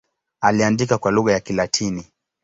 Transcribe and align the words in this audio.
Aliandika 0.41 0.97
kwa 0.97 1.11
lugha 1.11 1.33
ya 1.33 1.39
Kilatini. 1.39 2.05